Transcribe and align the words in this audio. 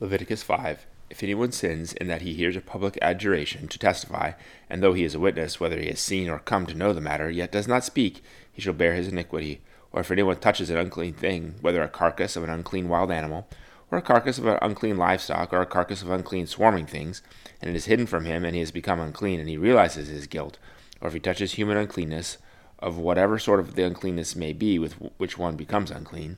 Leviticus 0.00 0.44
5 0.44 0.86
If 1.10 1.24
anyone 1.24 1.50
sins 1.50 1.92
in 1.92 2.06
that 2.06 2.22
he 2.22 2.34
hears 2.34 2.54
a 2.54 2.60
public 2.60 2.96
adjuration 3.02 3.66
to 3.66 3.80
testify, 3.80 4.32
and 4.70 4.80
though 4.80 4.92
he 4.92 5.02
is 5.02 5.16
a 5.16 5.18
witness, 5.18 5.58
whether 5.58 5.80
he 5.80 5.88
has 5.88 5.98
seen 5.98 6.30
or 6.30 6.38
come 6.38 6.66
to 6.66 6.74
know 6.74 6.92
the 6.92 7.00
matter, 7.00 7.28
yet 7.28 7.50
does 7.50 7.66
not 7.66 7.82
speak, 7.82 8.22
he 8.52 8.62
shall 8.62 8.74
bear 8.74 8.94
his 8.94 9.08
iniquity. 9.08 9.60
Or 9.90 10.02
if 10.02 10.12
anyone 10.12 10.36
touches 10.36 10.70
an 10.70 10.76
unclean 10.76 11.14
thing, 11.14 11.56
whether 11.62 11.82
a 11.82 11.88
carcass 11.88 12.36
of 12.36 12.44
an 12.44 12.50
unclean 12.50 12.88
wild 12.88 13.10
animal, 13.10 13.48
or 13.90 13.98
a 13.98 14.02
carcass 14.02 14.38
of 14.38 14.46
an 14.46 14.58
unclean 14.62 14.98
livestock, 14.98 15.52
or 15.52 15.60
a 15.60 15.66
carcass 15.66 16.00
of 16.00 16.10
unclean 16.10 16.46
swarming 16.46 16.86
things, 16.86 17.20
and 17.60 17.68
it 17.68 17.74
is 17.74 17.86
hidden 17.86 18.06
from 18.06 18.24
him, 18.24 18.44
and 18.44 18.54
he 18.54 18.60
has 18.60 18.70
become 18.70 19.00
unclean, 19.00 19.40
and 19.40 19.48
he 19.48 19.56
realizes 19.56 20.06
his 20.06 20.28
guilt, 20.28 20.58
or 21.00 21.08
if 21.08 21.14
he 21.14 21.18
touches 21.18 21.54
human 21.54 21.76
uncleanness, 21.76 22.38
of 22.78 22.98
whatever 22.98 23.36
sort 23.36 23.58
of 23.58 23.74
the 23.74 23.82
uncleanness 23.82 24.36
may 24.36 24.52
be 24.52 24.78
with 24.78 24.92
which 25.16 25.36
one 25.36 25.56
becomes 25.56 25.90
unclean, 25.90 26.36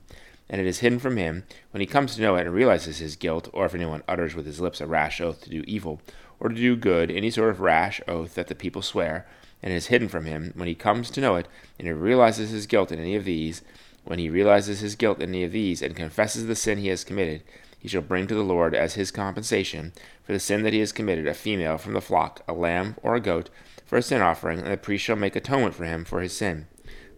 and 0.51 0.59
it 0.59 0.67
is 0.67 0.79
hidden 0.79 0.99
from 0.99 1.15
him, 1.15 1.45
when 1.71 1.79
he 1.79 1.87
comes 1.87 2.13
to 2.13 2.21
know 2.21 2.35
it 2.35 2.45
and 2.45 2.53
realizes 2.53 2.97
his 2.97 3.15
guilt, 3.15 3.49
or 3.53 3.65
if 3.65 3.73
anyone 3.73 4.03
utters 4.07 4.35
with 4.35 4.45
his 4.45 4.59
lips 4.59 4.81
a 4.81 4.85
rash 4.85 5.21
oath 5.21 5.41
to 5.41 5.49
do 5.49 5.63
evil, 5.65 6.01
or 6.41 6.49
to 6.49 6.55
do 6.55 6.75
good, 6.75 7.09
any 7.09 7.31
sort 7.31 7.49
of 7.49 7.61
rash 7.61 8.01
oath 8.05 8.35
that 8.35 8.47
the 8.47 8.53
people 8.53 8.81
swear, 8.81 9.25
and 9.63 9.71
it 9.71 9.77
is 9.77 9.87
hidden 9.87 10.09
from 10.09 10.25
him, 10.25 10.51
when 10.55 10.67
he 10.67 10.75
comes 10.75 11.09
to 11.09 11.21
know 11.21 11.37
it, 11.37 11.47
and 11.79 11.87
he 11.87 11.93
realizes 11.93 12.49
his 12.49 12.67
guilt 12.67 12.91
in 12.91 12.99
any 12.99 13.15
of 13.15 13.23
these, 13.23 13.61
when 14.03 14.19
he 14.19 14.29
realizes 14.29 14.81
his 14.81 14.95
guilt 14.95 15.21
in 15.21 15.29
any 15.29 15.45
of 15.45 15.53
these, 15.53 15.81
and 15.81 15.95
confesses 15.95 16.45
the 16.45 16.55
sin 16.55 16.79
he 16.79 16.89
has 16.89 17.05
committed, 17.05 17.43
he 17.79 17.87
shall 17.87 18.01
bring 18.01 18.27
to 18.27 18.35
the 18.35 18.43
Lord 18.43 18.75
as 18.75 18.95
his 18.95 19.09
compensation 19.09 19.93
for 20.23 20.33
the 20.33 20.39
sin 20.39 20.63
that 20.63 20.73
he 20.73 20.79
has 20.79 20.91
committed 20.91 21.27
a 21.27 21.33
female 21.33 21.77
from 21.77 21.93
the 21.93 22.01
flock, 22.01 22.43
a 22.47 22.53
lamb 22.53 22.97
or 23.01 23.15
a 23.15 23.21
goat, 23.21 23.49
for 23.85 23.97
a 23.97 24.01
sin 24.01 24.21
offering, 24.21 24.59
and 24.59 24.71
the 24.71 24.77
priest 24.77 25.05
shall 25.05 25.15
make 25.15 25.35
atonement 25.35 25.75
for 25.75 25.85
him 25.85 26.03
for 26.03 26.21
his 26.21 26.35
sin. 26.35 26.67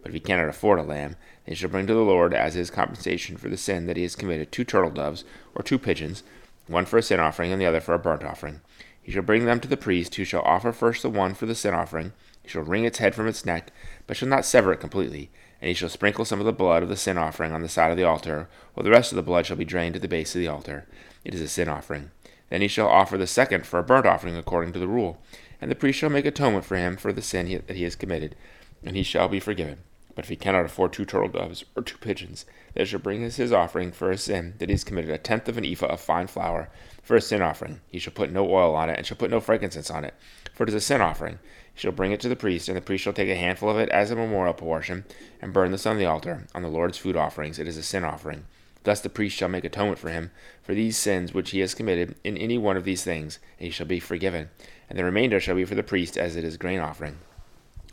But 0.04 0.10
if 0.10 0.14
he 0.14 0.20
cannot 0.20 0.50
afford 0.50 0.78
a 0.78 0.82
lamb, 0.82 1.16
he 1.46 1.54
shall 1.54 1.70
bring 1.70 1.86
to 1.86 1.94
the 1.94 2.00
Lord 2.00 2.34
as 2.34 2.52
his 2.52 2.70
compensation 2.70 3.38
for 3.38 3.48
the 3.48 3.56
sin 3.56 3.86
that 3.86 3.96
he 3.96 4.02
has 4.02 4.14
committed 4.14 4.52
two 4.52 4.62
turtle 4.62 4.90
doves 4.90 5.24
or 5.54 5.62
two 5.62 5.78
pigeons, 5.78 6.22
one 6.66 6.84
for 6.84 6.98
a 6.98 7.02
sin 7.02 7.20
offering 7.20 7.52
and 7.52 7.60
the 7.60 7.64
other 7.64 7.80
for 7.80 7.94
a 7.94 7.98
burnt 7.98 8.22
offering. 8.22 8.60
He 9.02 9.10
shall 9.10 9.22
bring 9.22 9.46
them 9.46 9.60
to 9.60 9.68
the 9.68 9.78
priest, 9.78 10.14
who 10.14 10.24
shall 10.24 10.42
offer 10.42 10.72
first 10.72 11.02
the 11.02 11.08
one 11.08 11.32
for 11.32 11.46
the 11.46 11.54
sin 11.54 11.72
offering. 11.72 12.12
He 12.42 12.50
shall 12.50 12.62
wring 12.62 12.84
its 12.84 12.98
head 12.98 13.14
from 13.14 13.26
its 13.26 13.46
neck, 13.46 13.72
but 14.06 14.18
shall 14.18 14.28
not 14.28 14.44
sever 14.44 14.74
it 14.74 14.80
completely. 14.80 15.30
And 15.62 15.68
he 15.68 15.74
shall 15.74 15.88
sprinkle 15.88 16.26
some 16.26 16.38
of 16.38 16.44
the 16.44 16.52
blood 16.52 16.82
of 16.82 16.90
the 16.90 16.96
sin 16.96 17.16
offering 17.16 17.52
on 17.52 17.62
the 17.62 17.68
side 17.70 17.90
of 17.90 17.96
the 17.96 18.04
altar, 18.04 18.50
while 18.74 18.84
the 18.84 18.90
rest 18.90 19.10
of 19.10 19.16
the 19.16 19.22
blood 19.22 19.46
shall 19.46 19.56
be 19.56 19.64
drained 19.64 19.96
at 19.96 20.02
the 20.02 20.08
base 20.08 20.34
of 20.34 20.40
the 20.42 20.48
altar. 20.48 20.86
It 21.24 21.34
is 21.34 21.40
a 21.40 21.48
sin 21.48 21.70
offering. 21.70 22.10
Then 22.50 22.60
he 22.60 22.68
shall 22.68 22.88
offer 22.88 23.16
the 23.16 23.26
second 23.26 23.66
for 23.66 23.78
a 23.78 23.82
burnt 23.82 24.04
offering 24.04 24.36
according 24.36 24.74
to 24.74 24.78
the 24.78 24.88
rule. 24.88 25.22
And 25.62 25.70
the 25.70 25.74
priest 25.74 25.98
shall 25.98 26.10
make 26.10 26.26
atonement 26.26 26.66
for 26.66 26.76
him 26.76 26.98
for 26.98 27.10
the 27.10 27.22
sin 27.22 27.62
that 27.66 27.76
he 27.76 27.84
has 27.84 27.96
committed, 27.96 28.36
and 28.84 28.96
he 28.96 29.02
shall 29.02 29.28
be 29.28 29.40
forgiven. 29.40 29.78
But 30.14 30.24
if 30.24 30.28
he 30.28 30.36
cannot 30.36 30.64
afford 30.64 30.92
two 30.92 31.04
turtle 31.04 31.28
doves 31.28 31.64
or 31.76 31.82
two 31.82 31.98
pigeons, 31.98 32.46
they 32.74 32.84
shall 32.84 33.00
bring 33.00 33.24
as 33.24 33.36
his 33.36 33.52
offering 33.52 33.90
for 33.90 34.10
a 34.10 34.18
sin 34.18 34.54
that 34.58 34.68
he 34.68 34.72
has 34.72 34.84
committed 34.84 35.10
a 35.10 35.18
tenth 35.18 35.48
of 35.48 35.58
an 35.58 35.64
ephah 35.64 35.86
of 35.86 36.00
fine 36.00 36.28
flour 36.28 36.68
for 37.02 37.16
a 37.16 37.20
sin 37.20 37.42
offering. 37.42 37.80
He 37.88 37.98
shall 37.98 38.12
put 38.12 38.30
no 38.30 38.48
oil 38.48 38.74
on 38.74 38.90
it, 38.90 38.96
and 38.96 39.06
shall 39.06 39.16
put 39.16 39.30
no 39.30 39.40
frankincense 39.40 39.90
on 39.90 40.04
it, 40.04 40.14
for 40.54 40.62
it 40.62 40.68
is 40.68 40.74
a 40.74 40.80
sin 40.80 41.00
offering. 41.00 41.38
He 41.74 41.80
shall 41.80 41.92
bring 41.92 42.12
it 42.12 42.20
to 42.20 42.28
the 42.28 42.36
priest, 42.36 42.68
and 42.68 42.76
the 42.76 42.80
priest 42.80 43.04
shall 43.04 43.12
take 43.12 43.28
a 43.28 43.34
handful 43.34 43.68
of 43.68 43.78
it 43.78 43.88
as 43.88 44.10
a 44.10 44.16
memorial 44.16 44.54
portion, 44.54 45.04
and 45.42 45.52
burn 45.52 45.72
this 45.72 45.86
on 45.86 45.98
the 45.98 46.06
altar, 46.06 46.46
on 46.54 46.62
the 46.62 46.68
Lord's 46.68 46.98
food 46.98 47.16
offerings. 47.16 47.58
It 47.58 47.66
is 47.66 47.76
a 47.76 47.82
sin 47.82 48.04
offering. 48.04 48.46
Thus 48.84 49.00
the 49.00 49.08
priest 49.08 49.36
shall 49.36 49.48
make 49.48 49.64
atonement 49.64 49.98
for 49.98 50.10
him 50.10 50.30
for 50.62 50.74
these 50.74 50.96
sins 50.96 51.32
which 51.32 51.50
he 51.50 51.60
has 51.60 51.74
committed 51.74 52.16
in 52.22 52.36
any 52.36 52.58
one 52.58 52.76
of 52.76 52.84
these 52.84 53.02
things, 53.02 53.38
and 53.58 53.66
he 53.66 53.70
shall 53.70 53.86
be 53.86 53.98
forgiven. 53.98 54.50
And 54.88 54.98
the 54.98 55.04
remainder 55.04 55.40
shall 55.40 55.56
be 55.56 55.64
for 55.64 55.74
the 55.74 55.82
priest 55.82 56.16
as 56.16 56.36
it 56.36 56.44
is 56.44 56.56
grain 56.56 56.80
offering. 56.80 57.18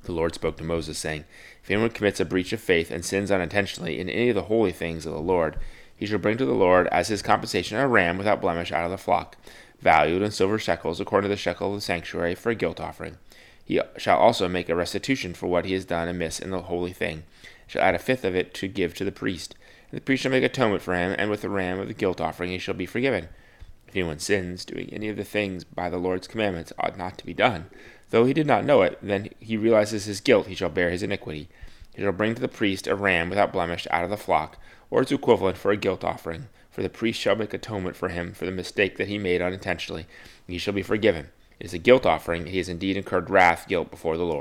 The 0.03 0.11
Lord 0.11 0.33
spoke 0.33 0.57
to 0.57 0.63
Moses, 0.63 0.97
saying, 0.97 1.25
If 1.63 1.69
anyone 1.69 1.91
commits 1.91 2.19
a 2.19 2.25
breach 2.25 2.53
of 2.53 2.59
faith 2.59 2.89
and 2.89 3.05
sins 3.05 3.31
unintentionally 3.31 3.99
in 3.99 4.09
any 4.09 4.29
of 4.29 4.35
the 4.35 4.43
holy 4.43 4.71
things 4.71 5.05
of 5.05 5.13
the 5.13 5.19
Lord, 5.19 5.57
he 5.95 6.07
shall 6.07 6.17
bring 6.17 6.37
to 6.37 6.45
the 6.45 6.53
Lord 6.53 6.87
as 6.87 7.09
his 7.09 7.21
compensation 7.21 7.77
a 7.77 7.87
ram 7.87 8.17
without 8.17 8.41
blemish 8.41 8.71
out 8.71 8.85
of 8.85 8.91
the 8.91 8.97
flock, 8.97 9.37
valued 9.79 10.23
in 10.23 10.31
silver 10.31 10.57
shekels 10.57 10.99
according 10.99 11.29
to 11.29 11.33
the 11.33 11.37
shekel 11.37 11.69
of 11.69 11.75
the 11.75 11.81
sanctuary 11.81 12.33
for 12.33 12.49
a 12.49 12.55
guilt 12.55 12.79
offering. 12.79 13.17
He 13.63 13.79
shall 13.97 14.17
also 14.17 14.49
make 14.49 14.69
a 14.69 14.75
restitution 14.75 15.35
for 15.35 15.47
what 15.47 15.65
he 15.65 15.73
has 15.73 15.85
done 15.85 16.07
amiss 16.07 16.39
in 16.39 16.49
the 16.49 16.63
holy 16.63 16.93
thing, 16.93 17.23
shall 17.67 17.83
add 17.83 17.93
a 17.93 17.99
fifth 17.99 18.25
of 18.25 18.35
it 18.35 18.53
to 18.55 18.67
give 18.67 18.95
to 18.95 19.05
the 19.05 19.11
priest. 19.11 19.55
And 19.91 19.97
the 19.97 20.03
priest 20.03 20.23
shall 20.23 20.31
make 20.31 20.43
atonement 20.43 20.81
for 20.81 20.95
him, 20.95 21.15
and 21.17 21.29
with 21.29 21.41
the 21.41 21.49
ram 21.49 21.79
of 21.79 21.87
the 21.87 21.93
guilt 21.93 22.19
offering 22.19 22.49
he 22.49 22.57
shall 22.57 22.73
be 22.73 22.87
forgiven. 22.87 23.29
If 23.91 23.97
anyone 23.97 24.19
sins, 24.19 24.65
doing 24.65 24.89
any 24.91 25.09
of 25.09 25.17
the 25.17 25.25
things 25.25 25.63
by 25.65 25.89
the 25.89 25.97
Lord's 25.97 26.27
commandments 26.27 26.71
ought 26.79 26.97
not 26.97 27.17
to 27.17 27.25
be 27.25 27.33
done, 27.33 27.65
Though 28.11 28.25
he 28.25 28.33
did 28.33 28.45
not 28.45 28.65
know 28.65 28.81
it, 28.81 28.99
then 29.01 29.29
he 29.39 29.55
realizes 29.55 30.03
his 30.03 30.19
guilt, 30.19 30.47
he 30.47 30.55
shall 30.55 30.69
bear 30.69 30.89
his 30.89 31.01
iniquity. 31.01 31.47
He 31.95 32.01
shall 32.01 32.11
bring 32.11 32.35
to 32.35 32.41
the 32.41 32.49
priest 32.49 32.85
a 32.85 32.95
ram 32.95 33.29
without 33.29 33.53
blemish 33.53 33.87
out 33.89 34.03
of 34.03 34.09
the 34.09 34.17
flock, 34.17 34.57
or 34.89 35.01
its 35.01 35.13
equivalent 35.13 35.57
for 35.57 35.71
a 35.71 35.77
guilt 35.77 36.03
offering. 36.03 36.49
For 36.69 36.83
the 36.83 36.89
priest 36.89 37.19
shall 37.19 37.37
make 37.37 37.53
atonement 37.53 37.95
for 37.95 38.09
him 38.09 38.33
for 38.33 38.45
the 38.45 38.51
mistake 38.51 38.97
that 38.97 39.07
he 39.07 39.17
made 39.17 39.41
unintentionally, 39.41 40.01
and 40.47 40.53
he 40.53 40.57
shall 40.57 40.73
be 40.73 40.83
forgiven. 40.83 41.29
It 41.59 41.67
is 41.67 41.73
a 41.73 41.77
guilt 41.77 42.05
offering, 42.05 42.47
he 42.47 42.57
has 42.57 42.67
indeed 42.67 42.97
incurred 42.97 43.29
wrath, 43.29 43.67
guilt 43.69 43.89
before 43.89 44.17
the 44.17 44.25
Lord. 44.25 44.39